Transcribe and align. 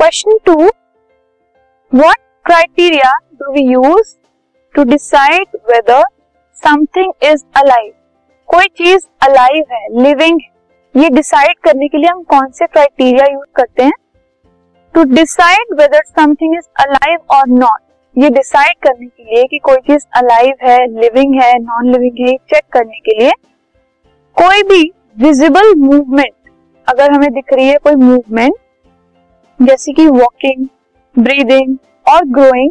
Question 0.00 0.38
two 0.46 0.54
what 1.92 2.16
criteria 2.44 3.10
do 3.34 3.52
we 3.52 3.62
use 3.62 4.14
to 4.74 4.82
decide 4.82 5.56
whether 5.70 6.02
something 6.62 7.12
is 7.22 7.42
alive 7.56 7.90
कोई 8.48 8.66
चीज़ 8.78 9.04
alive 9.22 9.64
है 9.72 9.80
living 10.02 10.40
है, 10.40 11.02
ये 11.02 11.10
डिसाइड 11.10 11.58
करने 11.64 11.88
के 11.88 11.98
लिए 11.98 12.10
हम 12.10 12.22
कौन 12.22 12.50
से 12.50 12.66
क्राइटेरिया 12.66 13.26
यूज़ 13.32 13.46
करते 13.56 13.82
हैं? 13.82 13.92
To 14.94 15.04
decide 15.04 15.74
whether 15.80 16.02
something 16.04 16.56
is 16.58 16.68
alive 16.84 17.18
और 17.30 17.48
नॉट 17.48 17.80
ये 18.16 18.30
डिसाइड 18.30 18.74
करने 18.82 19.06
के 19.06 19.24
लिए 19.24 19.44
कि 19.44 19.58
कोई 19.58 19.76
चीज़ 19.76 20.06
अलाइव 20.14 20.66
है 20.68 20.78
लिविंग 21.00 21.40
है 21.42 21.52
नॉन 21.58 21.92
लिविंग 21.92 22.26
है 22.28 22.36
चेक 22.36 22.64
करने 22.72 22.98
के 23.00 23.18
लिए 23.18 23.32
कोई 24.36 24.62
भी 24.62 24.82
विजिबल 25.18 25.74
मूवमेंट 25.76 26.34
अगर 26.88 27.12
हमें 27.12 27.32
दिख 27.32 27.52
रही 27.52 27.68
है 27.68 27.78
कोई 27.78 27.94
मूवमेंट 27.96 28.54
जैसे 29.62 29.92
कि 29.92 30.06
वॉकिंग 30.06 30.66
ब्रीदिंग 31.16 31.76
और 32.08 32.24
ग्रोइंग 32.24 32.70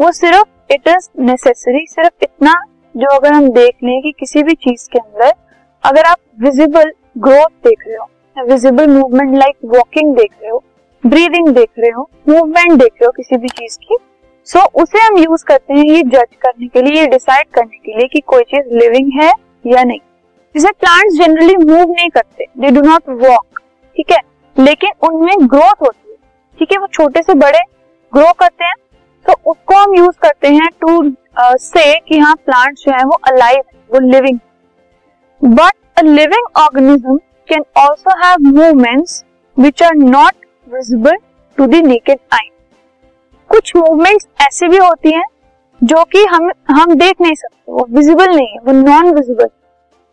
वो 0.00 0.12
सिर्फ़ 0.12 0.72
इट 0.72 0.88
इज़ 0.88 1.08
नेसेसरी 1.20 1.86
सिर्फ़ 1.86 2.12
इतना 2.22 2.54
जो 2.94 3.16
अगर 3.16 3.32
हम 3.32 3.48
देख 3.48 3.74
लें 3.84 4.02
कि 4.02 4.12
किसी 4.18 4.42
भी 4.42 4.54
चीज़ 4.54 4.88
के 4.92 4.98
अंदर 4.98 5.32
अगर 5.84 6.04
आप 6.04 6.16
विजिबल 6.40 6.92
ग्रोथ 7.18 7.50
देख 7.64 7.84
रहे 7.88 7.96
हो 7.96 8.44
विजिबल 8.46 8.86
मूवमेंट 8.86 9.36
लाइक 9.38 9.56
वॉकिंग 9.64 10.14
देख 10.16 10.30
रहे 10.42 10.50
हो 10.50 10.62
ब्रीदिंग 11.06 11.48
देख 11.48 11.68
रहे 11.78 11.90
हो 11.90 12.10
मूवमेंट 12.28 12.72
देख 12.72 12.92
रहे 12.92 13.06
हो 13.06 13.10
किसी 13.10 13.36
भी 13.36 13.48
चीज़ 13.48 13.78
की 13.78 13.96
सो 14.46 14.58
so, 14.58 14.66
उसे 14.82 14.98
हम 14.98 15.18
यूज़ 15.18 15.44
करते 15.44 15.74
हैं 15.74 15.84
ये 15.84 16.02
जज 16.02 16.34
करने 16.42 16.66
के 16.66 16.82
लिए 16.82 17.00
ये 17.00 17.06
डिसाइड 17.06 17.46
करने 17.54 17.76
के 17.76 17.98
लिए 17.98 18.08
कि 18.08 18.20
कोई 18.20 18.42
चीज़ 18.42 18.74
लिविंग 18.74 19.10
है 19.20 19.32
या 19.66 19.82
नहीं। 19.84 19.98
जैसे 20.54 20.70
प्लांट्स 20.70 21.18
जनरली 21.18 21.56
मूव 21.56 21.92
नहीं 21.92 22.08
करते 22.08 22.44
दे 22.58 22.70
डू 22.70 22.80
नॉट 22.80 23.08
वॉक 23.08 23.60
ठीक 23.96 24.12
है? 24.12 24.18
लेकिन 24.58 24.92
उनमें 25.02 25.48
ग्रोथ 25.48 25.82
होती 25.82 26.10
है। 26.10 26.16
ठीक 26.58 26.72
है 26.72 26.78
वो 26.78 26.86
छोटे 26.86 27.22
से 27.22 27.34
बड़े 27.34 27.60
ग्रो 28.12 28.32
करते 28.32 28.64
हैं 28.64 28.74
तो 29.26 29.32
उसको 29.50 29.74
हम 29.74 29.94
यूज़ 29.94 30.18
करते 30.22 30.48
हैं 30.48 30.68
टू 30.80 31.02
से 31.40 31.92
uh, 31.94 32.04
कि 32.08 32.18
हाँ 32.18 32.34
प्लांट्स 32.36 32.84
जो 32.84 32.92
है 32.92 33.04
वो 33.04 33.18
अलाइव 33.28 33.62
वो 33.90 33.98
living 34.00 34.38
but 35.40 35.98
a 35.98 36.02
living 36.02 36.46
organism 36.56 37.16
can 37.48 37.64
also 37.76 38.16
have 38.24 38.50
movements 38.50 39.24
which 39.56 39.82
are 39.82 39.94
not 39.94 40.46
visible 40.74 41.16
to 41.58 41.66
the 41.66 41.84
naked 41.86 42.18
eye 42.34 42.50
कुछ 43.50 43.76
मूवमेंट्स 43.76 44.26
ऐसी 44.42 44.68
भी 44.68 44.76
होती 44.76 45.12
हैं 45.12 45.24
जो 45.80 46.02
कि 46.04 46.24
हम 46.24 46.50
हम 46.70 46.94
देख 46.94 47.20
नहीं 47.20 47.34
सकते 47.34 47.72
वो 47.72 47.86
विजिबल 47.90 48.34
नहीं 48.36 48.48
है 48.48 48.58
वो 48.64 48.72
नॉन 48.72 49.14
विजिबल 49.14 49.48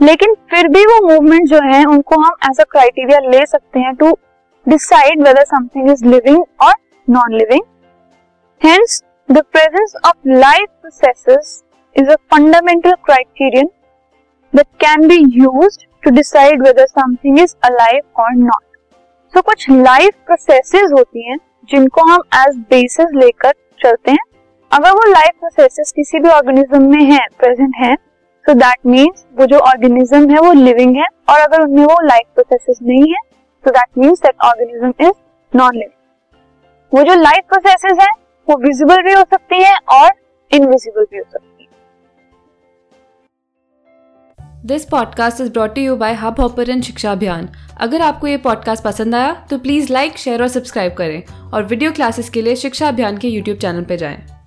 लेकिन 0.00 0.34
फिर 0.50 0.68
भी 0.68 0.84
वो 0.86 1.00
मूवमेंट 1.08 1.48
जो 1.48 1.60
है 1.62 1.84
उनको 1.84 2.20
हम 2.20 2.34
एज 2.50 2.60
अ 2.60 2.64
क्राइटेरिया 2.70 3.18
ले 3.30 3.44
सकते 3.46 3.80
हैं 3.80 3.94
to 3.94 4.16
decide 4.68 5.22
whether 5.22 5.44
something 5.44 5.90
is 5.90 6.04
living 6.04 6.38
और 6.62 6.72
non 7.08 7.34
living 7.34 7.62
hence 8.62 9.02
the 9.28 9.42
presence 9.52 9.92
of 10.06 10.28
life 10.28 10.68
processes 10.82 11.62
is 11.96 12.10
a 12.10 12.14
fundamental 12.32 12.94
criterion 13.04 13.70
that 14.52 14.66
can 14.80 15.06
be 15.08 15.16
used 15.34 15.86
to 16.02 16.10
decide 16.10 16.62
whether 16.62 16.86
something 16.86 17.38
is 17.40 17.54
alive 17.64 18.20
और 18.22 18.34
not 18.36 18.62
so 19.34 19.42
कुछ 19.42 19.66
life 19.70 20.14
processes 20.26 20.90
होती 20.92 21.28
हैं 21.28 21.38
जिनको 21.70 22.04
हम 22.10 22.22
as 22.34 22.56
basis 22.70 23.14
लेकर 23.14 23.52
चलते 23.82 24.10
हैं। 24.10 24.26
अगर 24.70 24.90
वो 24.90 25.10
लाइफ 25.10 25.34
प्रोसेसेस 25.40 25.92
किसी 25.92 26.18
भी 26.18 26.28
ऑर्गेनिज्म 26.28 26.82
में 26.90 27.04
है 27.04 27.20
प्रेजेंट 27.38 27.74
है 27.76 27.94
तो 28.44 28.54
दैट 28.54 28.86
मीन्स 28.86 29.24
वो 29.38 29.46
जो 29.46 29.58
ऑर्गेनिज्म 29.68 30.30
है 30.30 30.40
वो 30.40 30.52
लिविंग 30.52 30.96
है 30.96 31.06
और 31.28 31.40
अगर 31.40 31.62
उनमें 31.62 31.84
वो 31.84 31.98
लाइफ 32.02 32.26
प्रोसेसेस 32.34 32.78
नहीं 32.82 33.12
है 33.12 33.27
तो 33.64 33.70
that 33.70 33.98
means 33.98 34.18
that 34.20 34.34
organism 34.44 34.92
is 35.00 35.56
non 35.56 35.74
living 35.74 35.92
वो 36.92 37.02
जो 37.02 37.14
लाइफ 37.14 37.44
प्रोसेसेस 37.48 37.98
है, 38.00 38.08
वो 38.48 38.56
विजिबल 38.58 39.02
भी 39.02 39.12
हो 39.12 39.22
सकती 39.22 39.62
है 39.64 39.74
और 39.92 40.10
इनविजिबल 40.50 41.04
भी 41.10 41.18
हो 41.18 41.24
सकती 41.32 41.62
है। 41.62 41.68
This 44.66 44.84
podcast 44.84 45.40
is 45.40 45.52
brought 45.52 45.78
you 45.78 45.96
by 45.96 46.14
Hubhopper 46.40 46.80
शिक्षा 46.82 47.12
अभियान 47.12 47.48
अगर 47.80 48.00
आपको 48.02 48.26
ये 48.26 48.36
पॉडकास्ट 48.38 48.84
पसंद 48.84 49.14
आया 49.14 49.32
तो 49.50 49.58
प्लीज़ 49.58 49.92
लाइक 49.92 50.18
शेयर 50.18 50.42
और 50.42 50.48
सब्सक्राइब 50.48 50.94
करें। 50.94 51.22
और 51.52 51.62
वीडियो 51.64 51.92
क्लासेस 51.92 52.30
के 52.30 52.42
लिए 52.42 52.56
शिक्षा 52.56 52.88
अभियान 52.88 53.18
के 53.18 53.28
यूट्यूब 53.28 53.58
चैनल 53.58 53.84
पर 53.84 53.96
जाएँ। 53.96 54.37